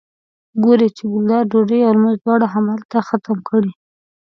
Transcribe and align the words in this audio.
ګوري 0.63 0.89
چې 0.97 1.03
ګلداد 1.11 1.45
ډوډۍ 1.51 1.79
او 1.85 1.91
لمونځ 1.95 2.17
دواړه 2.21 2.45
همدلته 2.53 2.97
ختم 3.09 3.37
کړي. 3.49 3.71